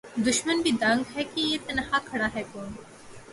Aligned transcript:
دُشمن 0.25 0.61
بھی 0.61 0.71
دنگ 0.81 1.03
ہے 1.15 1.23
کہ 1.25 1.41
یہ 1.41 1.57
تنہا 1.67 1.99
کھڑا 2.05 2.27
ہے 2.35 2.43
کون 2.51 2.73